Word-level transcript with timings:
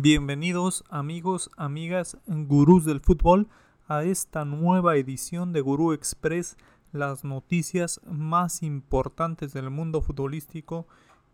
Bienvenidos 0.00 0.84
amigos, 0.90 1.50
amigas, 1.56 2.18
gurús 2.28 2.84
del 2.84 3.00
fútbol 3.00 3.48
a 3.88 4.04
esta 4.04 4.44
nueva 4.44 4.94
edición 4.94 5.52
de 5.52 5.60
Gurú 5.60 5.92
Express, 5.92 6.56
las 6.92 7.24
noticias 7.24 8.00
más 8.06 8.62
importantes 8.62 9.52
del 9.52 9.70
mundo 9.70 10.00
futbolístico 10.00 10.86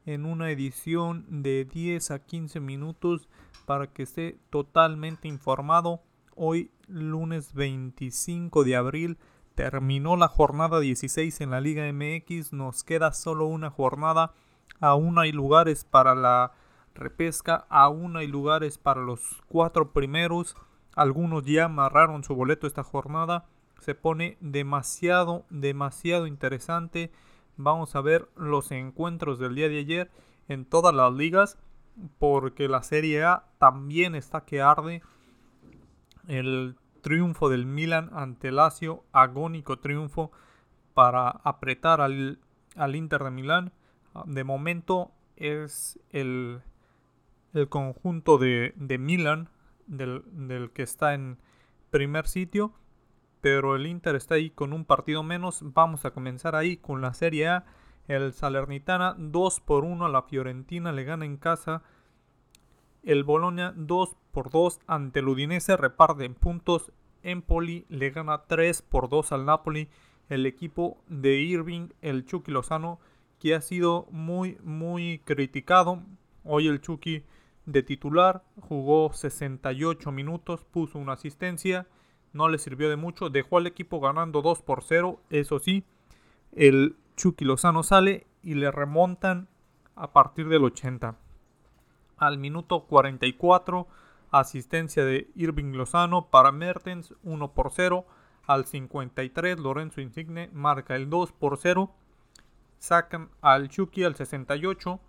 en 0.07 0.25
una 0.25 0.51
edición 0.51 1.43
de 1.43 1.67
10 1.67 2.11
a 2.11 2.21
15 2.21 2.61
minutos 2.61 3.29
para 3.67 3.89
que 3.89 4.05
esté 4.05 4.39
totalmente 4.49 5.29
informado. 5.29 6.01
Hoy 6.35 6.71
lunes 6.89 7.53
25 7.53 8.65
de 8.65 8.77
abril 8.77 9.19
terminó 9.55 10.17
la 10.17 10.29
jornada 10.29 10.81
16 10.81 11.43
en 11.43 11.51
la 11.51 11.61
Liga 11.61 11.85
MX, 11.93 12.55
nos 12.55 12.83
queda 12.83 13.13
solo 13.13 13.45
una 13.45 13.69
jornada, 13.69 14.33
aún 14.81 15.19
hay 15.19 15.33
lugares 15.33 15.85
para 15.85 16.15
la 16.15 16.53
repesca. 16.95 17.67
Aún 17.69 18.17
hay 18.17 18.27
lugares 18.27 18.79
para 18.79 19.01
los 19.01 19.43
cuatro 19.49 19.93
primeros. 19.93 20.57
Algunos 20.95 21.45
ya 21.45 21.65
amarraron 21.65 22.25
su 22.25 22.35
boleto 22.35 22.67
esta 22.67 22.83
jornada. 22.83 23.47
Se 23.81 23.95
pone 23.95 24.39
demasiado, 24.41 25.45
demasiado 25.51 26.27
interesante. 26.27 27.11
Vamos 27.57 27.95
a 27.97 28.01
ver 28.01 28.29
los 28.37 28.71
encuentros 28.71 29.39
del 29.39 29.55
día 29.55 29.69
de 29.69 29.79
ayer 29.79 30.11
en 30.49 30.65
todas 30.65 30.95
las 30.95 31.13
ligas. 31.13 31.59
Porque 32.19 32.69
la 32.69 32.83
Serie 32.83 33.25
A 33.25 33.45
también 33.59 34.15
está 34.15 34.45
que 34.45 34.61
arde. 34.61 35.03
El 36.27 36.77
triunfo 37.03 37.49
del 37.49 37.67
Milan 37.67 38.11
ante 38.13 38.51
Lazio. 38.51 39.05
Agónico 39.13 39.79
triunfo 39.79 40.33
para 40.95 41.29
apretar 41.29 42.01
al, 42.01 42.39
al 42.77 42.97
Inter 42.97 43.25
de 43.25 43.31
Milán. 43.31 43.73
De 44.27 44.45
momento 44.45 45.11
es 45.37 45.99
el 46.11 46.63
el 47.55 47.69
conjunto 47.69 48.39
de, 48.39 48.75
de 48.77 48.99
Milan, 48.99 49.49
del, 49.87 50.23
del, 50.33 50.71
que 50.73 50.83
está 50.83 51.15
en 51.15 51.39
primer 51.91 52.27
sitio, 52.27 52.75
pero 53.41 53.77
el 53.77 53.87
Inter 53.87 54.17
está 54.17 54.35
ahí 54.35 54.51
con 54.51 54.73
un 54.73 54.85
partido 54.85 55.23
menos. 55.23 55.61
Vamos 55.63 56.05
a 56.05 56.11
comenzar 56.11 56.57
ahí 56.57 56.77
con 56.77 57.01
la 57.01 57.15
Serie 57.15 57.49
A. 57.49 57.67
El 58.09 58.33
Salernitana 58.33 59.15
2 59.19 59.61
por 59.61 59.85
1 59.85 60.05
a 60.05 60.09
la 60.09 60.23
Fiorentina 60.23 60.93
le 60.93 61.05
gana 61.05 61.25
en 61.25 61.37
casa. 61.37 61.83
El 63.03 63.23
Bologna 63.23 63.73
2 63.77 64.17
por 64.33 64.51
2 64.51 64.81
ante 64.87 65.21
el 65.21 65.29
Udinese 65.29 65.77
reparten 65.77 66.35
puntos. 66.35 66.93
Empoli 67.23 67.87
le 67.89 68.11
gana 68.11 68.45
3 68.47 68.83
por 68.83 69.09
2 69.09 69.33
al 69.33 69.45
Napoli. 69.45 69.89
El 70.29 70.47
equipo 70.47 71.03
de 71.07 71.37
Irving, 71.37 71.91
el 72.01 72.25
Chucky 72.25 72.51
Lozano, 72.51 72.99
que 73.39 73.55
ha 73.55 73.61
sido 73.61 74.07
muy, 74.11 74.59
muy 74.63 75.21
criticado. 75.25 76.03
Hoy 76.45 76.67
el 76.67 76.81
Chucky 76.81 77.25
de 77.67 77.83
titular, 77.83 78.43
jugó 78.61 79.13
68 79.13 80.13
minutos, 80.13 80.65
puso 80.65 80.99
una 80.99 81.15
asistencia, 81.15 81.87
no 82.33 82.49
le 82.49 82.59
sirvió 82.59 82.91
de 82.91 82.97
mucho, 82.97 83.31
dejó 83.31 83.59
al 83.59 83.67
equipo 83.67 84.01
ganando 84.01 84.43
2 84.43 84.63
por 84.63 84.83
0, 84.83 85.21
eso 85.31 85.59
sí, 85.59 85.85
el 86.53 86.97
Chucky 87.17 87.45
Lozano 87.45 87.83
sale 87.83 88.27
y 88.43 88.55
le 88.55 88.71
remontan 88.71 89.49
a 89.97 90.13
partir 90.13 90.49
del 90.49 90.65
80. 90.65 91.17
Al 92.17 92.39
minuto 92.39 92.85
44, 92.85 93.87
asistencia 94.31 95.05
de 95.05 95.31
Irving 95.35 95.73
Lozano 95.73 96.31
para 96.31 96.53
Mertens 96.53 97.15
1 97.23 97.53
por 97.53 97.71
0. 97.73 98.07
Al 98.47 98.67
53, 98.67 99.59
Lorenzo 99.59 100.01
Insigne 100.01 100.51
marca 100.53 100.97
el 100.97 101.09
2 101.09 101.33
por 101.33 101.57
0. 101.57 101.91
Sacan 102.79 103.31
al 103.41 103.69
Chucky 103.69 104.05
al 104.05 104.17
68. 104.17 105.01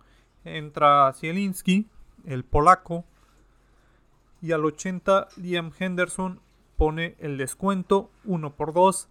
Entra 0.44 1.12
Zielinski 1.12 1.88
el 2.26 2.44
polaco. 2.44 3.04
Y 4.42 4.52
al 4.52 4.64
80 4.64 5.28
Liam 5.36 5.72
Henderson 5.78 6.40
pone 6.76 7.16
el 7.18 7.38
descuento 7.38 8.10
1 8.24 8.54
por 8.54 8.74
2. 8.74 9.08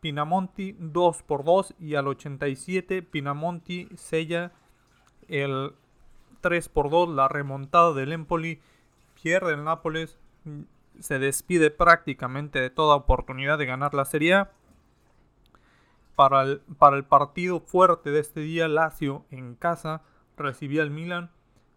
Pinamonti 0.00 0.76
2 0.78 1.22
por 1.22 1.44
2 1.44 1.74
y 1.80 1.94
al 1.94 2.08
87 2.08 3.02
Pinamonti 3.02 3.88
sella 3.96 4.52
el 5.28 5.72
3 6.42 6.68
por 6.68 6.90
2 6.90 7.08
la 7.08 7.26
remontada 7.26 7.94
del 7.94 8.12
Empoli 8.12 8.60
pierde 9.22 9.54
el 9.54 9.64
Nápoles 9.64 10.18
se 11.00 11.18
despide 11.18 11.70
prácticamente 11.70 12.60
de 12.60 12.68
toda 12.68 12.96
oportunidad 12.96 13.56
de 13.56 13.64
ganar 13.64 13.94
la 13.94 14.04
Serie 14.04 14.34
A 14.34 14.52
para 16.16 16.42
el, 16.42 16.60
para 16.78 16.96
el 16.96 17.04
partido 17.04 17.60
fuerte 17.60 18.10
de 18.10 18.20
este 18.20 18.40
día 18.40 18.68
Lazio 18.68 19.24
en 19.30 19.54
casa 19.54 20.02
recibía 20.36 20.82
al 20.82 20.90
Milan 20.90 21.30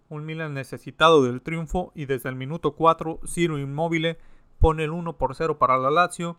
un 0.09 0.25
Milan 0.25 0.53
necesitado 0.53 1.23
del 1.23 1.41
triunfo 1.41 1.91
y 1.95 2.05
desde 2.05 2.29
el 2.29 2.35
minuto 2.35 2.75
4 2.75 3.19
Ciro 3.27 3.57
Immobile 3.57 4.17
pone 4.59 4.83
el 4.83 4.91
1 4.91 5.17
por 5.17 5.35
0 5.35 5.57
para 5.57 5.77
la 5.77 5.91
Lazio. 5.91 6.37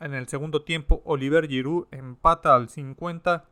En 0.00 0.14
el 0.14 0.28
segundo 0.28 0.62
tiempo 0.62 1.02
Oliver 1.04 1.48
Giroud 1.48 1.86
empata 1.90 2.54
al 2.54 2.68
50. 2.68 3.44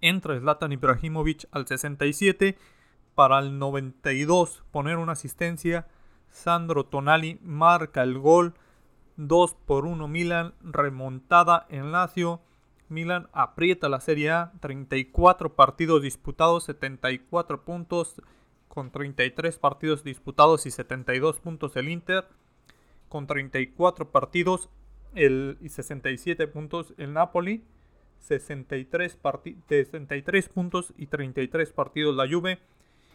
Entra 0.00 0.38
Zlatan 0.38 0.72
Ibrahimovic 0.72 1.46
al 1.50 1.66
67 1.66 2.56
para 3.14 3.38
el 3.38 3.58
92 3.58 4.64
poner 4.70 4.96
una 4.96 5.12
asistencia. 5.12 5.86
Sandro 6.30 6.84
Tonali 6.86 7.38
marca 7.42 8.02
el 8.02 8.18
gol. 8.18 8.54
2 9.16 9.54
por 9.64 9.86
1 9.86 10.08
Milan, 10.08 10.54
remontada 10.60 11.66
en 11.70 11.90
Lazio. 11.92 12.40
Milan 12.88 13.28
aprieta 13.32 13.88
la 13.88 14.00
Serie 14.00 14.30
A, 14.30 14.52
34 14.60 15.54
partidos 15.54 16.02
disputados, 16.02 16.64
74 16.64 17.64
puntos, 17.64 18.22
con 18.76 18.90
33 18.90 19.58
partidos 19.58 20.04
disputados 20.04 20.66
y 20.66 20.70
72 20.70 21.40
puntos 21.40 21.74
el 21.76 21.88
Inter, 21.88 22.28
con 23.08 23.26
34 23.26 24.12
partidos 24.12 24.68
el, 25.14 25.56
y 25.62 25.70
67 25.70 26.46
puntos 26.48 26.92
el 26.98 27.14
Napoli, 27.14 27.64
63, 28.18 29.18
63 29.66 30.48
puntos 30.50 30.92
y 30.98 31.06
33 31.06 31.72
partidos 31.72 32.16
la 32.16 32.28
Juve. 32.28 32.58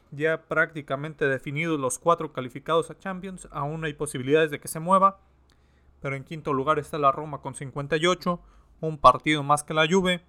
Ya 0.10 0.48
prácticamente 0.48 1.26
definidos 1.26 1.80
los 1.80 2.00
cuatro 2.00 2.34
calificados 2.34 2.90
a 2.90 2.98
Champions, 2.98 3.48
aún 3.52 3.86
hay 3.86 3.94
posibilidades 3.94 4.50
de 4.50 4.60
que 4.60 4.68
se 4.68 4.80
mueva, 4.80 5.20
pero 6.02 6.16
en 6.16 6.24
quinto 6.24 6.54
lugar 6.54 6.80
está 6.80 6.98
la 6.98 7.12
Roma 7.12 7.40
con 7.42 7.54
58, 7.54 8.42
un 8.80 8.98
partido 8.98 9.44
más 9.44 9.64
que 9.64 9.76
la 9.76 9.88
Juve. 9.88 10.24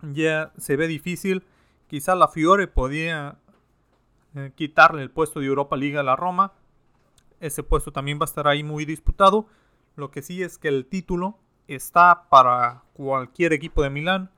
Ya 0.00 0.54
se 0.56 0.76
ve 0.76 0.86
difícil, 0.86 1.44
quizá 1.88 2.14
la 2.14 2.28
Fiore 2.28 2.68
podía 2.68 3.36
eh, 4.34 4.52
quitarle 4.54 5.02
el 5.02 5.10
puesto 5.10 5.40
de 5.40 5.46
Europa 5.46 5.76
League 5.76 5.98
a 5.98 6.02
la 6.02 6.16
Roma. 6.16 6.52
Ese 7.40 7.62
puesto 7.62 7.92
también 7.92 8.18
va 8.18 8.24
a 8.24 8.26
estar 8.26 8.46
ahí 8.46 8.62
muy 8.62 8.84
disputado. 8.84 9.46
Lo 9.96 10.10
que 10.10 10.22
sí 10.22 10.42
es 10.42 10.58
que 10.58 10.68
el 10.68 10.86
título 10.86 11.38
está 11.66 12.28
para 12.28 12.84
cualquier 12.92 13.52
equipo 13.52 13.82
de 13.82 13.90
Milán. 13.90 14.30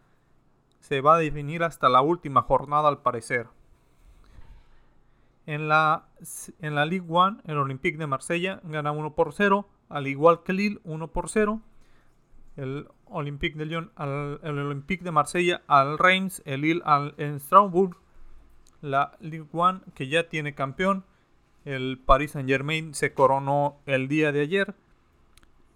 Se 0.80 1.00
va 1.00 1.16
a 1.16 1.18
definir 1.18 1.62
hasta 1.62 1.88
la 1.88 2.00
última 2.00 2.42
jornada 2.42 2.88
al 2.88 3.02
parecer. 3.02 3.48
En 5.46 5.68
la, 5.68 6.06
en 6.60 6.74
la 6.74 6.86
Ligue 6.86 7.06
1, 7.08 7.42
el 7.44 7.58
Olympique 7.58 7.98
de 7.98 8.06
Marsella 8.06 8.60
gana 8.64 8.92
1 8.92 9.14
por 9.14 9.32
0, 9.32 9.68
al 9.88 10.06
igual 10.06 10.42
que 10.44 10.52
Lille 10.52 10.80
1 10.84 11.08
por 11.08 11.28
0. 11.28 11.60
El 12.56 12.86
Olympique 13.06 13.58
de 13.58 13.66
Lyon, 13.66 13.92
al, 13.96 14.40
el 14.42 14.58
Olympique 14.58 15.04
de 15.04 15.10
Marsella 15.10 15.62
al 15.66 15.98
Reims, 15.98 16.42
el 16.44 16.60
Lille 16.60 16.82
al, 16.84 17.14
en 17.18 17.40
Strasbourg 17.40 18.01
la 18.82 19.16
Ligue 19.20 19.46
1 19.52 19.80
que 19.94 20.08
ya 20.08 20.28
tiene 20.28 20.54
campeón. 20.54 21.04
El 21.64 21.98
Paris 22.04 22.32
Saint 22.32 22.48
Germain 22.48 22.94
se 22.94 23.14
coronó 23.14 23.80
el 23.86 24.08
día 24.08 24.32
de 24.32 24.42
ayer. 24.42 24.74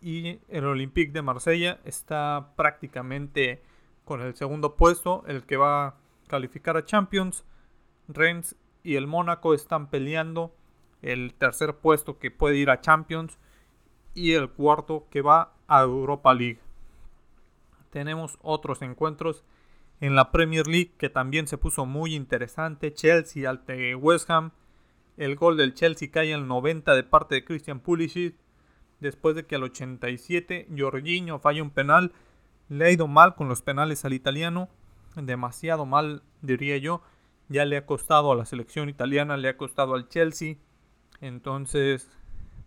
Y 0.02 0.40
el 0.48 0.66
Olympique 0.66 1.12
de 1.12 1.22
Marsella 1.22 1.80
está 1.84 2.52
prácticamente 2.56 3.62
con 4.04 4.20
el 4.20 4.34
segundo 4.34 4.76
puesto, 4.76 5.24
el 5.26 5.44
que 5.44 5.56
va 5.56 5.86
a 5.86 5.94
calificar 6.28 6.76
a 6.76 6.84
Champions. 6.84 7.44
Reims 8.08 8.56
y 8.82 8.96
el 8.96 9.06
Mónaco 9.06 9.54
están 9.54 9.88
peleando 9.88 10.54
el 11.02 11.34
tercer 11.34 11.76
puesto 11.76 12.18
que 12.18 12.30
puede 12.30 12.56
ir 12.56 12.70
a 12.70 12.80
Champions 12.80 13.38
y 14.14 14.32
el 14.32 14.50
cuarto 14.50 15.06
que 15.10 15.22
va 15.22 15.52
a 15.66 15.82
Europa 15.82 16.34
League. 16.34 16.60
Tenemos 17.90 18.38
otros 18.42 18.82
encuentros 18.82 19.44
en 20.00 20.14
la 20.14 20.30
Premier 20.30 20.66
League 20.66 20.92
que 20.98 21.08
también 21.08 21.46
se 21.46 21.58
puso 21.58 21.86
muy 21.86 22.14
interesante. 22.14 22.92
Chelsea 22.92 23.48
ante 23.48 23.94
West 23.94 24.30
Ham. 24.30 24.52
El 25.16 25.36
gol 25.36 25.56
del 25.56 25.74
Chelsea 25.74 26.10
cae 26.10 26.34
al 26.34 26.46
90 26.46 26.94
de 26.94 27.02
parte 27.02 27.36
de 27.36 27.44
Christian 27.44 27.80
Pulisic. 27.80 28.36
Después 29.00 29.36
de 29.36 29.46
que 29.46 29.56
al 29.56 29.62
87 29.62 30.68
Jorginho 30.76 31.38
falla 31.38 31.62
un 31.62 31.70
penal. 31.70 32.12
Le 32.68 32.86
ha 32.86 32.90
ido 32.90 33.06
mal 33.06 33.34
con 33.34 33.48
los 33.48 33.62
penales 33.62 34.04
al 34.04 34.12
italiano. 34.12 34.68
Demasiado 35.16 35.86
mal 35.86 36.22
diría 36.42 36.76
yo. 36.76 37.02
Ya 37.48 37.64
le 37.64 37.76
ha 37.76 37.86
costado 37.86 38.32
a 38.32 38.36
la 38.36 38.44
selección 38.44 38.88
italiana, 38.88 39.36
le 39.36 39.48
ha 39.48 39.56
costado 39.56 39.94
al 39.94 40.08
Chelsea. 40.08 40.56
Entonces 41.20 42.10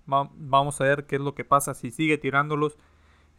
vamos 0.06 0.81
a 0.81 0.86
ver 0.86 1.06
qué 1.06 1.18
es 1.18 1.22
lo 1.22 1.36
que 1.36 1.46
pasa 1.46 1.74
si 1.74 1.92
sigue 1.92 2.18
tirándolos. 2.18 2.78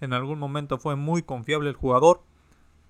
En 0.01 0.13
algún 0.13 0.39
momento 0.39 0.79
fue 0.79 0.97
muy 0.97 1.23
confiable 1.23 1.71
el 1.71 1.77
jugador 1.77 2.23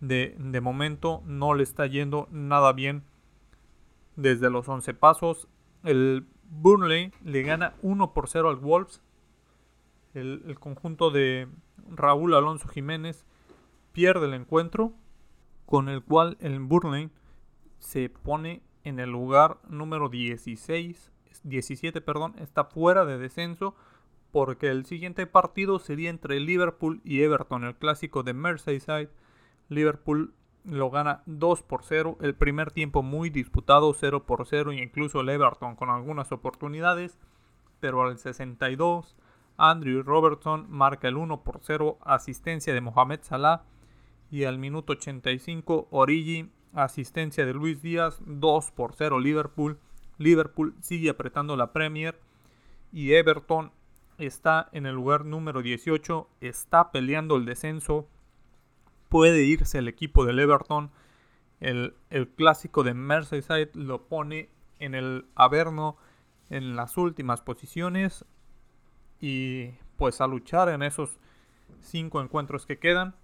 de, 0.00 0.60
momento 0.62 1.22
no 1.26 1.54
le 1.54 1.62
está 1.62 1.86
yendo 1.86 2.28
nada 2.30 2.72
bien 2.72 3.04
desde 4.16 4.50
los 4.50 4.68
11 4.68 4.94
pasos. 4.94 5.48
El 5.84 6.26
Burnley 6.50 7.12
le 7.24 7.42
gana 7.42 7.74
1 7.82 8.12
por 8.12 8.28
0 8.28 8.50
al 8.50 8.56
Wolves. 8.56 9.02
El, 10.14 10.42
el, 10.46 10.58
conjunto 10.58 11.10
de 11.10 11.48
Raúl 11.88 12.34
Alonso 12.34 12.68
Jiménez 12.68 13.24
pierde 13.92 14.26
el 14.26 14.34
encuentro, 14.34 14.92
con 15.66 15.88
el 15.88 16.02
cual 16.02 16.36
el 16.40 16.58
Burnley 16.58 17.10
se 17.78 18.08
pone 18.08 18.62
en 18.84 18.98
el 18.98 19.10
lugar 19.10 19.58
número 19.68 20.08
16, 20.08 21.12
17, 21.44 22.00
perdón, 22.00 22.34
está 22.38 22.64
fuera 22.64 23.04
de 23.04 23.18
descenso 23.18 23.74
porque 24.32 24.68
el 24.68 24.86
siguiente 24.86 25.26
partido 25.26 25.78
sería 25.78 26.10
entre 26.10 26.38
Liverpool 26.40 27.00
y 27.04 27.22
Everton, 27.22 27.64
el 27.64 27.74
clásico 27.74 28.22
de 28.22 28.32
Merseyside. 28.32 29.10
Liverpool 29.70 30.34
lo 30.64 30.90
gana 30.90 31.22
2 31.24 31.62
por 31.62 31.82
0, 31.84 32.18
el 32.20 32.34
primer 32.34 32.70
tiempo 32.70 33.02
muy 33.02 33.30
disputado 33.30 33.94
0 33.94 34.26
por 34.26 34.46
0 34.46 34.72
e 34.72 34.82
incluso 34.82 35.20
el 35.20 35.30
Everton 35.30 35.74
con 35.74 35.88
algunas 35.88 36.32
oportunidades, 36.32 37.18
pero 37.80 38.02
al 38.02 38.18
62 38.18 39.16
Andrew 39.56 40.02
Robertson 40.02 40.66
marca 40.68 41.08
el 41.08 41.16
1 41.16 41.42
por 41.42 41.60
0, 41.60 41.98
asistencia 42.02 42.74
de 42.74 42.80
Mohamed 42.80 43.20
Salah 43.22 43.62
y 44.30 44.44
al 44.44 44.58
minuto 44.58 44.92
85 44.92 45.88
Origi, 45.90 46.50
asistencia 46.72 47.44
de 47.44 47.52
Luis 47.52 47.82
Díaz, 47.82 48.22
2 48.24 48.70
por 48.70 48.94
0 48.94 49.20
Liverpool. 49.20 49.78
Liverpool 50.18 50.74
sigue 50.80 51.10
apretando 51.10 51.56
la 51.56 51.72
Premier 51.72 52.18
y 52.92 53.12
Everton 53.12 53.72
está 54.18 54.68
en 54.72 54.86
el 54.86 54.94
lugar 54.94 55.24
número 55.24 55.62
18, 55.62 56.28
está 56.40 56.90
peleando 56.90 57.36
el 57.36 57.44
descenso, 57.44 58.08
puede 59.10 59.42
irse 59.42 59.78
el 59.78 59.88
equipo 59.88 60.24
del 60.24 60.38
Everton. 60.38 60.90
El, 61.60 61.94
el, 62.08 62.28
clásico 62.28 62.82
de 62.84 62.94
Merseyside 62.94 63.70
lo 63.74 64.08
pone 64.08 64.48
en 64.78 64.94
el 64.94 65.26
Averno 65.34 65.98
en 66.48 66.74
las 66.74 66.96
últimas 66.96 67.42
posiciones 67.42 68.24
y 69.20 69.72
pues 69.96 70.22
a 70.22 70.26
luchar 70.26 70.70
en 70.70 70.82
esos 70.82 71.18
cinco 71.80 72.22
encuentros 72.22 72.64
que 72.64 72.78
quedan. 72.78 73.14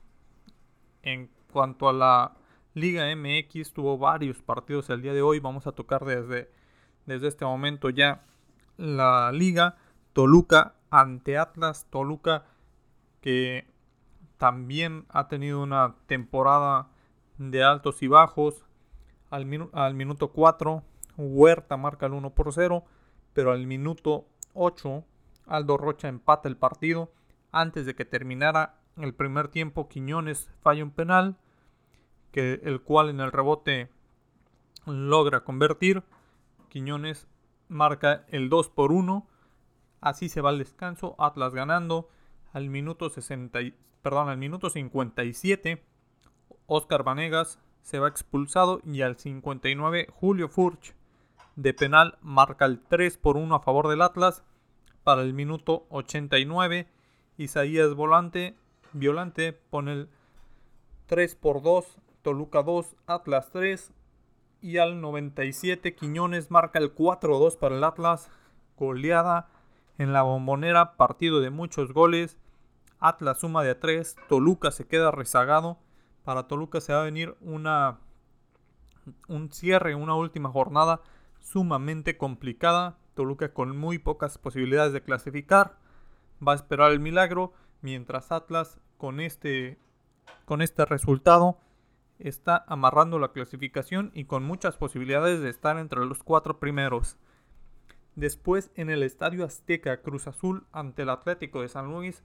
En 1.03 1.31
cuanto 1.51 1.89
a 1.89 1.95
la 1.95 2.37
Liga 2.75 3.07
MX, 3.17 3.73
tuvo 3.73 3.97
varios 3.97 4.43
partidos 4.43 4.91
el 4.91 5.01
día 5.01 5.15
de 5.15 5.23
hoy. 5.23 5.41
Vamos 5.41 5.67
a 5.67 5.73
tocar 5.73 6.05
desde, 6.05 6.51
desde 7.07 7.29
este 7.29 7.47
momento 7.47 7.89
ya 7.89 8.27
la 8.77 9.33
liga. 9.33 9.77
Toluca 10.13 10.75
ante 10.91 11.39
Atlas. 11.39 11.87
Toluca 11.89 12.45
que 13.23 13.67
también 14.39 15.07
ha 15.09 15.29
tenido 15.29 15.63
una 15.63 15.97
temporada 16.07 16.89
de 17.39 17.65
altos 17.65 18.03
y 18.03 18.09
bajos. 18.09 18.65
Al, 19.31 19.71
al 19.73 19.95
minuto 19.95 20.33
4, 20.33 20.83
Huerta 21.17 21.77
marca 21.77 22.07
el 22.07 22.13
1 22.13 22.31
por 22.35 22.53
0. 22.53 22.85
Pero 23.33 23.53
al 23.53 23.67
minuto 23.67 24.27
8, 24.55 25.05
Aldo 25.47 25.77
Rocha 25.77 26.09
empata 26.09 26.49
el 26.49 26.57
partido. 26.57 27.13
Antes 27.53 27.87
de 27.87 27.95
que 27.95 28.05
terminara 28.05 28.81
el 28.97 29.15
primer 29.15 29.49
tiempo, 29.49 29.89
Quiñones 29.89 30.51
falla 30.61 30.85
un 30.85 30.91
penal. 30.91 31.37
Que, 32.33 32.61
el 32.65 32.83
cual 32.83 33.09
en 33.11 33.21
el 33.21 33.33
rebote 33.33 33.91
logra 34.85 35.45
convertir. 35.45 36.03
Quiñones 36.69 37.29
marca 37.69 38.25
el 38.29 38.49
2 38.49 38.69
por 38.71 38.93
1. 38.93 39.27
Así 40.01 40.29
se 40.29 40.41
va 40.41 40.51
al 40.51 40.59
descanso. 40.59 41.15
Atlas 41.19 41.55
ganando. 41.55 42.09
Al 42.53 42.71
minuto 42.71 43.11
60, 43.11 43.59
perdón, 44.07 44.29
al 44.29 44.39
minuto 44.39 44.71
57, 44.71 45.83
Oscar 46.69 47.03
Vanegas 47.03 47.59
se 47.83 47.99
va 47.99 48.07
expulsado 48.07 48.81
y 48.85 49.03
al 49.03 49.17
59 49.17 50.07
Julio 50.13 50.49
Furch 50.49 50.95
de 51.57 51.75
penal 51.75 52.17
marca 52.23 52.67
el 52.67 52.79
3 52.79 53.17
por 53.17 53.37
1 53.37 53.53
a 53.53 53.59
favor 53.59 53.89
del 53.89 54.03
Atlas. 54.03 54.45
Para 55.03 55.23
el 55.23 55.35
minuto 55.35 55.87
89 55.89 56.87
Isaías 57.37 57.95
Volante, 57.95 58.55
Violante 58.93 59.53
pone 59.53 59.93
el 59.93 60.09
3 61.07 61.35
por 61.35 61.61
2, 61.61 61.99
Toluca 62.23 62.63
2, 62.63 62.95
Atlas 63.09 63.51
3 63.51 63.93
y 64.63 64.77
al 64.79 65.01
97 65.01 65.97
Quiñones 65.97 66.53
marca 66.53 66.79
el 66.79 66.95
4-2 66.95 67.59
para 67.59 67.75
el 67.75 67.83
Atlas, 67.83 68.31
goleada 68.79 69.49
en 69.99 70.13
la 70.13 70.23
bombonera, 70.23 70.97
partido 70.97 71.41
de 71.41 71.51
muchos 71.51 71.93
goles 71.93 72.39
Atlas 72.99 73.41
suma 73.41 73.63
de 73.63 73.75
3, 73.75 74.17
Toluca 74.29 74.71
se 74.71 74.87
queda 74.87 75.11
rezagado. 75.11 75.79
Para 76.25 76.49
Toluca 76.49 76.81
se 76.81 76.93
va 76.93 77.03
a 77.03 77.05
venir 77.05 77.37
una 77.41 77.99
un 79.29 79.53
cierre, 79.53 79.95
una 79.95 80.15
última 80.15 80.51
jornada 80.51 81.01
sumamente 81.41 82.17
complicada. 82.17 82.99
Toluca 83.15 83.53
con 83.53 83.77
muy 83.77 83.99
pocas 83.99 84.39
posibilidades 84.39 84.93
de 84.93 85.03
clasificar. 85.03 85.79
Va 86.47 86.53
a 86.53 86.57
esperar 86.57 86.93
el 86.93 87.01
milagro. 87.01 87.53
Mientras 87.83 88.33
Atlas 88.33 88.79
con 88.99 89.21
este, 89.21 89.79
con 90.45 90.63
este 90.63 90.85
resultado 90.85 91.59
está 92.19 92.65
amarrando 92.67 93.19
la 93.19 93.33
clasificación 93.33 94.11
y 94.15 94.25
con 94.25 94.43
muchas 94.43 94.77
posibilidades 94.77 95.41
de 95.41 95.51
estar 95.51 95.79
entre 95.79 96.05
los 96.05 96.23
cuatro 96.23 96.59
primeros. 96.59 97.19
Después 98.15 98.71
en 98.75 98.89
el 98.89 99.03
Estadio 99.03 99.45
Azteca 99.45 100.01
Cruz 100.01 100.27
Azul 100.27 100.67
ante 100.73 101.03
el 101.03 101.11
Atlético 101.11 101.61
de 101.61 101.69
San 101.69 101.91
Luis 101.91 102.23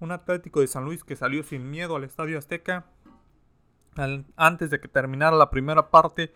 un 0.00 0.12
Atlético 0.12 0.60
de 0.60 0.66
San 0.66 0.84
Luis 0.84 1.04
que 1.04 1.16
salió 1.16 1.42
sin 1.42 1.70
miedo 1.70 1.96
al 1.96 2.04
Estadio 2.04 2.38
Azteca. 2.38 2.86
antes 4.36 4.70
de 4.70 4.78
que 4.78 4.88
terminara 4.88 5.36
la 5.36 5.50
primera 5.50 5.90
parte, 5.90 6.32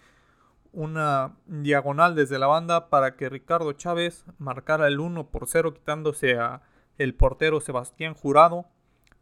una 0.72 1.36
diagonal 1.46 2.14
desde 2.14 2.38
la 2.38 2.46
banda 2.46 2.88
para 2.88 3.16
que 3.16 3.28
Ricardo 3.28 3.72
Chávez 3.72 4.24
marcara 4.38 4.86
el 4.86 5.00
1 5.00 5.28
por 5.28 5.46
0 5.46 5.74
quitándose 5.74 6.38
a 6.38 6.62
el 6.96 7.14
portero 7.14 7.60
Sebastián 7.60 8.14
Jurado. 8.14 8.66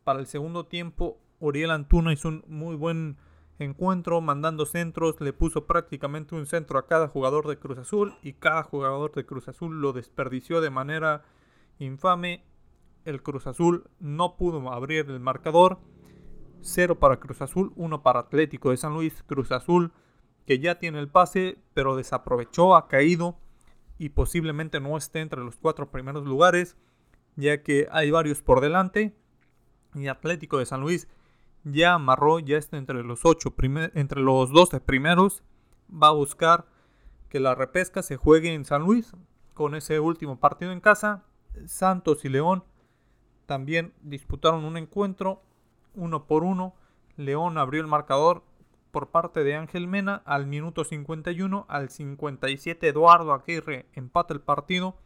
Para 0.04 0.20
el 0.20 0.26
segundo 0.26 0.66
tiempo, 0.66 1.18
Uriel 1.40 1.70
Antuna 1.70 2.12
hizo 2.12 2.28
un 2.28 2.44
muy 2.46 2.76
buen 2.76 3.16
encuentro, 3.58 4.20
mandando 4.20 4.66
centros, 4.66 5.20
le 5.20 5.32
puso 5.32 5.66
prácticamente 5.66 6.34
un 6.34 6.46
centro 6.46 6.78
a 6.78 6.86
cada 6.86 7.08
jugador 7.08 7.48
de 7.48 7.58
Cruz 7.58 7.78
Azul 7.78 8.14
y 8.22 8.34
cada 8.34 8.62
jugador 8.62 9.12
de 9.14 9.26
Cruz 9.26 9.48
Azul 9.48 9.80
lo 9.80 9.92
desperdició 9.92 10.60
de 10.60 10.70
manera 10.70 11.24
infame 11.78 12.44
el 13.08 13.22
Cruz 13.22 13.46
Azul 13.46 13.88
no 13.98 14.36
pudo 14.36 14.72
abrir 14.72 15.10
el 15.10 15.20
marcador. 15.20 15.78
0 16.60 16.98
para 16.98 17.18
Cruz 17.18 17.40
Azul, 17.40 17.72
1 17.76 18.02
para 18.02 18.20
Atlético 18.20 18.70
de 18.70 18.76
San 18.76 18.94
Luis. 18.94 19.22
Cruz 19.26 19.52
Azul 19.52 19.92
que 20.48 20.58
ya 20.58 20.78
tiene 20.78 20.98
el 20.98 21.08
pase, 21.08 21.58
pero 21.74 21.94
desaprovechó, 21.94 22.74
ha 22.74 22.88
caído 22.88 23.36
y 23.98 24.08
posiblemente 24.08 24.80
no 24.80 24.96
esté 24.96 25.20
entre 25.20 25.44
los 25.44 25.56
cuatro 25.56 25.90
primeros 25.90 26.24
lugares, 26.24 26.74
ya 27.36 27.62
que 27.62 27.86
hay 27.90 28.10
varios 28.10 28.40
por 28.40 28.62
delante. 28.62 29.14
Y 29.94 30.06
Atlético 30.08 30.58
de 30.58 30.64
San 30.64 30.80
Luis 30.80 31.06
ya 31.64 31.92
amarró, 31.92 32.38
ya 32.38 32.56
está 32.56 32.78
entre 32.78 33.02
los, 33.02 33.26
ocho 33.26 33.54
entre 33.94 34.22
los 34.22 34.50
12 34.50 34.80
primeros. 34.80 35.42
Va 35.90 36.08
a 36.08 36.12
buscar 36.12 36.66
que 37.28 37.40
la 37.40 37.54
repesca 37.54 38.02
se 38.02 38.16
juegue 38.16 38.54
en 38.54 38.64
San 38.64 38.84
Luis 38.84 39.12
con 39.52 39.74
ese 39.74 40.00
último 40.00 40.40
partido 40.40 40.72
en 40.72 40.80
casa. 40.80 41.24
Santos 41.66 42.24
y 42.24 42.30
León 42.30 42.64
también 43.48 43.94
disputaron 44.02 44.66
un 44.66 44.76
encuentro 44.76 45.40
uno 45.94 46.26
por 46.26 46.44
uno. 46.44 46.74
León 47.16 47.56
abrió 47.56 47.80
el 47.80 47.86
marcador 47.86 48.44
por 48.90 49.08
parte 49.08 49.42
de 49.42 49.56
Ángel 49.56 49.88
Mena 49.88 50.22
al 50.26 50.46
minuto 50.46 50.84
51. 50.84 51.64
Al 51.66 51.88
57 51.88 52.86
Eduardo 52.86 53.32
Aguirre 53.32 53.86
empata 53.94 54.34
el 54.34 54.42
partido. 54.42 54.98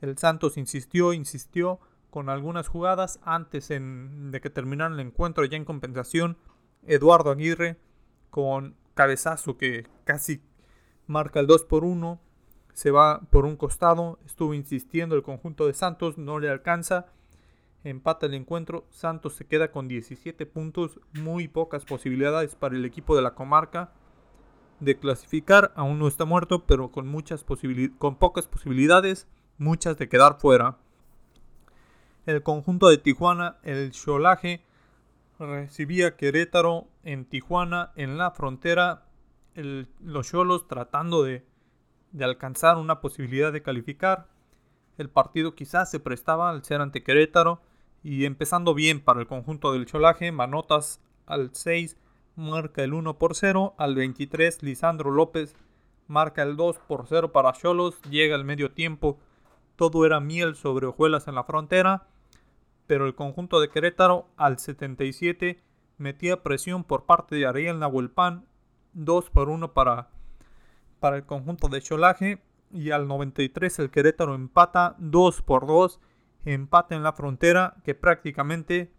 El 0.00 0.16
Santos 0.16 0.56
insistió, 0.58 1.12
insistió 1.12 1.80
con 2.10 2.28
algunas 2.28 2.68
jugadas 2.68 3.18
antes 3.24 3.66
de 3.68 4.40
que 4.40 4.48
terminara 4.48 4.94
el 4.94 5.00
encuentro 5.00 5.44
ya 5.44 5.56
en 5.56 5.64
compensación. 5.64 6.38
Eduardo 6.84 7.32
Aguirre 7.32 7.80
con 8.30 8.76
cabezazo 8.94 9.58
que 9.58 9.88
casi 10.04 10.40
marca 11.08 11.40
el 11.40 11.48
2 11.48 11.64
por 11.64 11.82
1. 11.82 12.20
Se 12.74 12.92
va 12.92 13.22
por 13.22 13.44
un 13.44 13.56
costado. 13.56 14.20
Estuvo 14.24 14.54
insistiendo 14.54 15.16
el 15.16 15.24
conjunto 15.24 15.66
de 15.66 15.74
Santos. 15.74 16.16
No 16.16 16.38
le 16.38 16.48
alcanza 16.48 17.06
empata 17.90 18.26
el 18.26 18.34
encuentro, 18.34 18.84
Santos 18.90 19.34
se 19.34 19.46
queda 19.46 19.70
con 19.70 19.88
17 19.88 20.44
puntos, 20.46 21.00
muy 21.12 21.48
pocas 21.48 21.84
posibilidades 21.84 22.54
para 22.56 22.76
el 22.76 22.84
equipo 22.84 23.14
de 23.14 23.22
la 23.22 23.34
comarca 23.34 23.92
de 24.80 24.98
clasificar, 24.98 25.72
aún 25.76 25.98
no 25.98 26.08
está 26.08 26.24
muerto, 26.24 26.64
pero 26.66 26.90
con, 26.90 27.06
muchas 27.06 27.44
con 27.98 28.16
pocas 28.16 28.46
posibilidades, 28.46 29.26
muchas 29.58 29.96
de 29.96 30.08
quedar 30.08 30.38
fuera. 30.38 30.76
El 32.26 32.42
conjunto 32.42 32.88
de 32.88 32.98
Tijuana, 32.98 33.58
el 33.62 33.92
Cholaje, 33.92 34.62
recibía 35.38 36.16
Querétaro 36.16 36.88
en 37.04 37.24
Tijuana, 37.24 37.92
en 37.94 38.18
la 38.18 38.32
frontera, 38.32 39.04
los 39.54 40.28
Cholos 40.28 40.66
tratando 40.66 41.22
de, 41.22 41.46
de 42.12 42.24
alcanzar 42.24 42.76
una 42.76 43.00
posibilidad 43.00 43.52
de 43.52 43.62
calificar. 43.62 44.26
El 44.98 45.08
partido 45.08 45.54
quizás 45.54 45.90
se 45.90 46.00
prestaba 46.00 46.50
al 46.50 46.64
ser 46.64 46.80
ante 46.80 47.02
Querétaro, 47.02 47.62
y 48.02 48.24
empezando 48.24 48.74
bien 48.74 49.00
para 49.00 49.20
el 49.20 49.26
conjunto 49.26 49.72
del 49.72 49.86
Cholaje, 49.86 50.32
Manotas 50.32 51.00
al 51.26 51.50
6 51.52 51.96
marca 52.36 52.84
el 52.84 52.92
1 52.92 53.18
por 53.18 53.34
0, 53.34 53.74
al 53.78 53.94
23 53.94 54.62
Lisandro 54.62 55.10
López 55.10 55.54
marca 56.06 56.42
el 56.42 56.56
2 56.56 56.78
por 56.86 57.06
0 57.08 57.32
para 57.32 57.52
Cholos, 57.52 58.00
llega 58.02 58.36
el 58.36 58.44
medio 58.44 58.70
tiempo, 58.70 59.18
todo 59.76 60.06
era 60.06 60.20
miel 60.20 60.54
sobre 60.54 60.86
hojuelas 60.86 61.28
en 61.28 61.34
la 61.34 61.44
frontera, 61.44 62.06
pero 62.86 63.06
el 63.06 63.14
conjunto 63.14 63.60
de 63.60 63.68
Querétaro 63.68 64.28
al 64.36 64.58
77 64.58 65.60
metía 65.98 66.42
presión 66.42 66.84
por 66.84 67.04
parte 67.04 67.36
de 67.36 67.46
Ariel 67.46 67.78
Nahuelpan, 67.78 68.46
2 68.92 69.30
por 69.30 69.48
1 69.48 69.72
para, 69.72 70.08
para 71.00 71.16
el 71.16 71.24
conjunto 71.24 71.68
de 71.68 71.82
Cholaje, 71.82 72.42
y 72.72 72.90
al 72.90 73.08
93 73.08 73.78
el 73.78 73.90
Querétaro 73.90 74.34
empata 74.34 74.96
2 74.98 75.42
por 75.42 75.66
2, 75.66 76.00
empate 76.46 76.94
en 76.94 77.02
la 77.02 77.12
frontera 77.12 77.76
que 77.84 77.94
prácticamente 77.94 78.90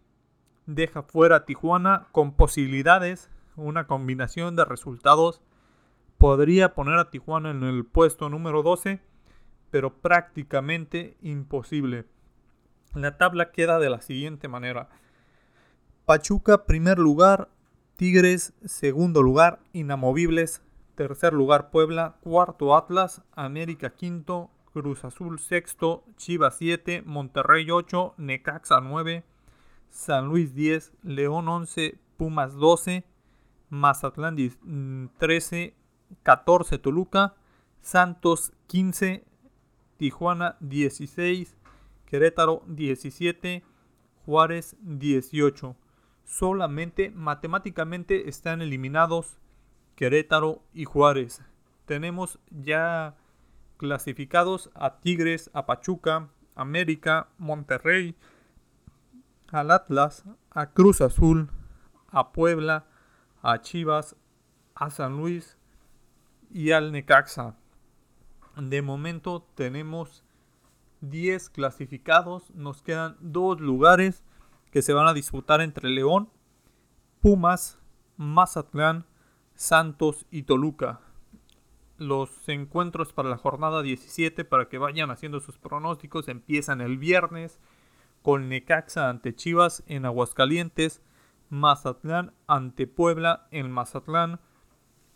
deja 0.67 1.01
fuera 1.01 1.37
a 1.37 1.45
Tijuana 1.45 2.07
con 2.11 2.33
posibilidades, 2.33 3.31
una 3.55 3.87
combinación 3.87 4.55
de 4.55 4.65
resultados 4.65 5.41
podría 6.19 6.75
poner 6.75 6.99
a 6.99 7.09
Tijuana 7.09 7.49
en 7.51 7.63
el 7.63 7.85
puesto 7.85 8.29
número 8.29 8.61
12, 8.61 8.99
pero 9.71 9.93
prácticamente 9.93 11.17
imposible. 11.21 12.05
La 12.93 13.17
tabla 13.17 13.51
queda 13.51 13.79
de 13.79 13.89
la 13.89 14.01
siguiente 14.01 14.47
manera. 14.47 14.89
Pachuca 16.05 16.65
primer 16.65 16.99
lugar, 16.99 17.49
Tigres 17.95 18.53
segundo 18.65 19.23
lugar, 19.23 19.59
inamovibles 19.73 20.61
tercer 20.97 21.31
lugar. 21.31 21.69
Puebla, 21.69 22.17
cuarto 22.21 22.75
Atlas, 22.75 23.21
América 23.33 23.91
quinto, 23.91 24.49
Cruz 24.81 25.03
Azul 25.03 25.39
sexto, 25.39 26.03
Chivas 26.17 26.57
7, 26.59 27.01
Monterrey 27.03 27.71
8, 27.71 28.13
Necaxa 28.17 28.79
9, 28.79 29.23
San 29.89 30.27
Luis 30.27 30.53
10, 30.53 30.93
León 31.01 31.47
11, 31.47 31.97
Pumas 32.15 32.53
12, 32.53 33.03
Mazatlán 33.69 34.37
13, 35.17 35.73
14 36.21 36.77
Toluca, 36.77 37.33
Santos 37.81 38.53
15, 38.67 39.25
Tijuana 39.97 40.57
16, 40.59 41.57
Querétaro 42.05 42.61
17, 42.67 43.63
Juárez 44.27 44.75
18. 44.81 45.75
Solamente 46.23 47.09
matemáticamente 47.09 48.29
están 48.29 48.61
eliminados 48.61 49.39
Querétaro 49.95 50.61
y 50.71 50.85
Juárez. 50.85 51.41
Tenemos 51.87 52.37
ya 52.51 53.17
clasificados 53.77 54.69
a 54.75 54.99
Tigres, 54.99 55.49
a 55.53 55.65
Pachuca, 55.65 56.29
América, 56.55 57.29
Monterrey, 57.37 58.15
al 59.51 59.71
Atlas, 59.71 60.23
a 60.51 60.71
Cruz 60.71 61.01
Azul, 61.01 61.49
a 62.09 62.31
Puebla, 62.31 62.87
a 63.41 63.61
Chivas, 63.61 64.15
a 64.75 64.89
San 64.89 65.17
Luis 65.17 65.57
y 66.49 66.71
al 66.71 66.91
Necaxa. 66.91 67.55
De 68.57 68.81
momento 68.81 69.47
tenemos 69.55 70.23
10 71.01 71.49
clasificados. 71.49 72.49
Nos 72.55 72.81
quedan 72.81 73.17
dos 73.19 73.61
lugares 73.61 74.23
que 74.71 74.81
se 74.81 74.93
van 74.93 75.07
a 75.07 75.13
disputar 75.13 75.61
entre 75.61 75.89
León, 75.89 76.29
Pumas, 77.21 77.79
Mazatlán, 78.17 79.05
Santos 79.53 80.25
y 80.31 80.43
Toluca. 80.43 81.01
Los 81.97 82.47
encuentros 82.47 83.11
para 83.11 83.29
la 83.29 83.37
jornada 83.37 83.81
17 83.81 84.45
para 84.45 84.69
que 84.69 84.77
vayan 84.77 85.09
haciendo 85.09 85.39
sus 85.39 85.57
pronósticos 85.57 86.27
empiezan 86.27 86.81
el 86.81 86.97
viernes 86.97 87.59
con 88.21 88.49
Necaxa 88.49 89.09
ante 89.09 89.33
Chivas 89.33 89.83
en 89.87 90.05
Aguascalientes, 90.05 91.01
Mazatlán 91.49 92.33
ante 92.45 92.85
Puebla 92.85 93.47
en 93.51 93.71
Mazatlán, 93.71 94.39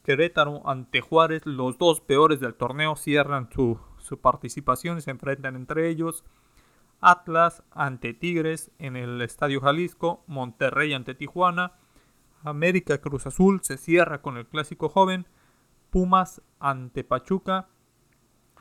Querétaro 0.03 0.67
ante 0.67 1.01
Juárez, 1.01 1.45
los 1.45 1.77
dos 1.77 2.01
peores 2.01 2.39
del 2.39 2.55
torneo 2.55 2.95
cierran 2.95 3.49
su, 3.51 3.79
participación 4.19 4.97
y 4.97 5.01
se 5.01 5.11
enfrentan 5.11 5.55
entre 5.55 5.89
ellos. 5.89 6.23
Atlas 6.99 7.63
ante 7.71 8.13
Tigres 8.13 8.71
en 8.79 8.95
el 8.95 9.21
Estadio 9.21 9.61
Jalisco, 9.61 10.23
Monterrey 10.27 10.93
ante 10.93 11.13
Tijuana, 11.13 11.73
América 12.43 12.99
Cruz 12.99 13.27
Azul 13.27 13.59
se 13.61 13.77
cierra 13.77 14.21
con 14.21 14.37
el 14.37 14.47
clásico 14.47 14.89
joven, 14.89 15.27
Pumas 15.91 16.41
ante 16.59 17.03
Pachuca, 17.03 17.67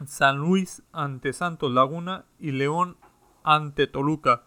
San 0.05 0.39
Luis 0.39 0.83
ante 0.93 1.33
Santos 1.33 1.73
Laguna 1.73 2.27
y 2.39 2.51
León 2.51 2.97
ante 3.45 3.87
Toluca, 3.87 4.45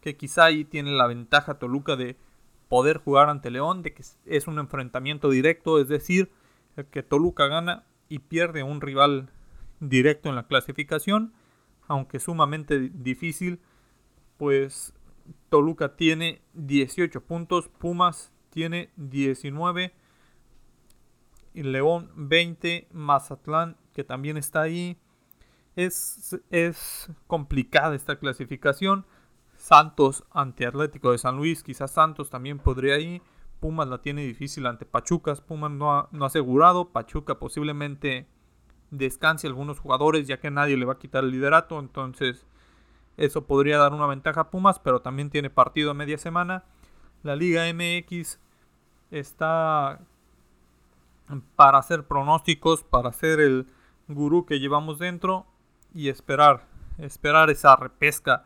que 0.00 0.16
quizá 0.16 0.44
ahí 0.44 0.64
tiene 0.64 0.92
la 0.92 1.06
ventaja 1.06 1.58
Toluca 1.58 1.96
de 1.96 2.16
poder 2.68 2.98
jugar 2.98 3.28
ante 3.28 3.50
León, 3.50 3.82
de 3.82 3.92
que 3.92 4.04
es 4.24 4.46
un 4.46 4.58
enfrentamiento 4.58 5.28
directo, 5.28 5.80
es 5.80 5.88
decir, 5.88 6.30
que 6.92 7.02
Toluca 7.02 7.48
gana 7.48 7.84
y 8.08 8.20
pierde 8.20 8.62
un 8.62 8.80
rival 8.80 9.30
directo 9.80 10.28
en 10.28 10.36
la 10.36 10.46
clasificación, 10.46 11.32
aunque 11.88 12.20
sumamente 12.20 12.90
difícil, 12.94 13.60
pues 14.36 14.94
Toluca 15.48 15.96
tiene 15.96 16.42
18 16.54 17.24
puntos, 17.24 17.68
Pumas 17.68 18.32
tiene 18.50 18.90
19, 18.96 19.92
y 19.92 19.99
León 21.54 22.10
20, 22.16 22.88
Mazatlán 22.92 23.76
que 23.92 24.04
también 24.04 24.36
está 24.36 24.62
ahí 24.62 24.96
es, 25.76 27.10
complicada 27.26 27.94
esta 27.94 28.16
clasificación. 28.18 29.06
Santos 29.56 30.24
ante 30.30 30.66
Atlético 30.66 31.12
de 31.12 31.18
San 31.18 31.36
Luis, 31.36 31.62
quizás 31.62 31.90
Santos 31.90 32.30
también 32.30 32.58
podría 32.58 32.98
ir. 32.98 33.22
Pumas 33.60 33.88
la 33.88 33.98
tiene 33.98 34.24
difícil 34.24 34.66
ante 34.66 34.86
Pachucas. 34.86 35.42
Pumas 35.42 35.70
no 35.70 36.08
no 36.12 36.24
ha 36.24 36.28
asegurado. 36.28 36.92
Pachuca 36.92 37.38
posiblemente 37.38 38.26
descanse 38.90 39.46
algunos 39.46 39.78
jugadores 39.78 40.26
ya 40.26 40.40
que 40.40 40.50
nadie 40.50 40.78
le 40.78 40.86
va 40.86 40.94
a 40.94 40.98
quitar 40.98 41.24
el 41.24 41.30
liderato. 41.30 41.78
Entonces 41.78 42.46
eso 43.18 43.46
podría 43.46 43.76
dar 43.76 43.92
una 43.92 44.06
ventaja 44.06 44.42
a 44.42 44.50
Pumas, 44.50 44.78
pero 44.78 45.02
también 45.02 45.28
tiene 45.28 45.50
partido 45.50 45.90
a 45.90 45.94
media 45.94 46.16
semana. 46.16 46.64
La 47.22 47.36
Liga 47.36 47.64
MX 47.70 48.40
está 49.10 50.00
para 51.56 51.78
hacer 51.78 52.06
pronósticos, 52.06 52.84
para 52.84 53.10
hacer 53.10 53.40
el 53.40 53.66
gurú 54.08 54.46
que 54.46 54.60
llevamos 54.60 54.98
dentro 54.98 55.46
y 55.94 56.08
esperar, 56.08 56.66
esperar 56.98 57.50
esa 57.50 57.76
repesca 57.76 58.44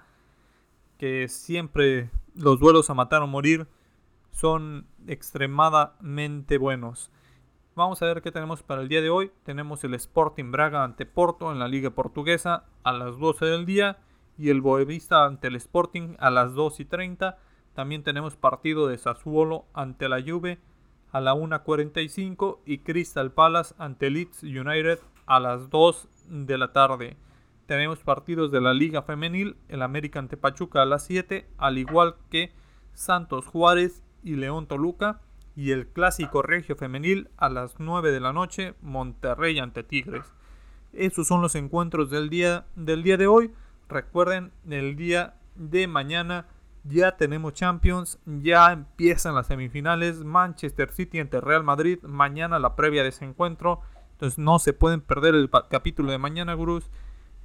que 0.99 1.29
siempre 1.29 2.11
los 2.35 2.59
duelos 2.61 2.91
a 2.91 2.95
matar 2.95 3.23
o 3.23 3.27
morir 3.27 3.67
son 4.31 4.87
extremadamente 5.07 6.59
buenos. 6.59 7.11
Vamos 7.77 8.03
a 8.03 8.07
ver 8.07 8.23
qué 8.23 8.31
tenemos 8.31 8.63
para 8.63 8.83
el 8.83 8.89
día 8.89 9.03
de 9.03 9.11
hoy. 9.11 9.33
Tenemos 9.45 9.83
el 9.85 9.95
Sporting 9.95 10.53
Braga 10.53 10.85
ante 10.85 11.07
Porto 11.07 11.51
en 11.51 11.59
la 11.59 11.69
Liga 11.69 11.91
Portuguesa 11.91 12.65
a 12.85 12.93
las 12.93 13.19
12 13.19 13.47
del 13.47 13.67
día 13.67 13.99
y 14.39 14.51
el 14.51 14.61
Boavista 14.61 15.25
ante 15.25 15.49
el 15.49 15.57
Sporting 15.57 16.15
a 16.19 16.31
las 16.31 16.55
2 16.55 16.81
y 16.81 16.85
30. 16.85 17.39
También 17.75 18.05
tenemos 18.05 18.37
partido 18.37 18.87
de 18.87 18.99
Sassuolo 18.99 19.65
ante 19.75 20.09
la 20.09 20.23
Juve 20.23 20.61
a 21.15 21.21
la 21.21 21.33
1.45 21.33 22.59
y 22.67 22.79
Crystal 22.79 23.31
Palace 23.31 23.73
ante 23.79 24.11
Leeds 24.11 24.43
United 24.43 24.99
a 25.27 25.39
las 25.39 25.71
2 25.71 26.09
de 26.29 26.59
la 26.59 26.73
tarde. 26.73 27.17
Tenemos 27.67 28.01
partidos 28.01 28.51
de 28.51 28.61
la 28.61 28.75
Liga 28.75 29.01
Femenil, 29.03 29.57
el 29.69 29.83
América 29.83 30.19
ante 30.19 30.37
Pachuca 30.37 30.83
a 30.83 30.87
las 30.87 31.05
7, 31.05 31.47
al 31.57 31.79
igual 31.79 32.17
que 32.31 32.53
Santos 32.95 33.47
Juárez 33.47 34.03
y 34.25 34.35
León 34.35 34.67
Toluca. 34.67 35.21
Y 35.55 35.71
el 35.71 35.87
Clásico 35.87 36.43
Regio 36.43 36.75
Femenil 36.75 37.29
a 37.37 37.49
las 37.49 37.79
9 37.79 38.11
de 38.11 38.19
la 38.19 38.33
noche, 38.33 38.75
Monterrey 38.83 39.61
ante 39.61 39.85
Tigres. 39.85 40.35
Esos 40.93 41.29
son 41.29 41.41
los 41.43 41.55
encuentros 41.55 42.11
del 42.11 42.29
día, 42.29 42.67
del 42.75 43.05
día 43.05 43.17
de 43.17 43.29
hoy. 43.29 43.53
Recuerden, 43.89 44.51
el 44.69 44.97
día 44.97 45.37
de 45.55 45.87
mañana 45.87 46.49
ya 46.85 47.17
tenemos 47.17 47.55
Champions, 47.55 48.19
ya 48.27 48.73
empiezan 48.73 49.35
las 49.35 49.47
semifinales, 49.47 50.23
Manchester 50.23 50.91
City 50.91 51.19
ante 51.19 51.41
Real 51.41 51.65
Madrid, 51.65 51.99
mañana 52.03 52.59
la 52.59 52.77
previa 52.77 53.03
de 53.03 53.09
ese 53.09 53.25
encuentro, 53.25 53.81
entonces 54.13 54.39
no 54.39 54.59
se 54.59 54.73
pueden 54.73 55.01
perder 55.01 55.35
el 55.35 55.51
capítulo 55.71 56.13
de 56.13 56.19
mañana, 56.19 56.55
gurús, 56.55 56.91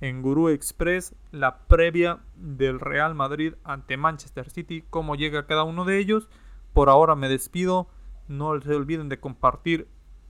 en 0.02 0.22
Gurú 0.22 0.50
Express, 0.50 1.16
la 1.32 1.60
previa 1.68 2.20
del 2.36 2.80
Real 2.80 3.16
Madrid 3.16 3.56
ante 3.64 3.98
Manchester 3.98 4.50
City, 4.50 4.84
cómo 4.90 5.16
llega 5.16 5.46
cada 5.46 5.64
uno 5.64 5.84
de 5.84 6.00
ellos. 6.00 6.30
Por 6.74 6.90
ahora 6.90 7.16
me 7.16 7.28
despido, 7.28 7.90
no 8.28 8.60
se 8.62 8.74
olviden 8.74 9.10
de 9.10 9.20
compartir 9.20 9.88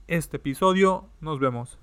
este 0.08 0.38
episodio, 0.38 1.08
nos 1.20 1.38
vemos. 1.38 1.78